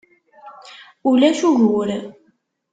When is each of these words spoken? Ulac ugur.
Ulac 1.09 1.39
ugur. 1.49 1.89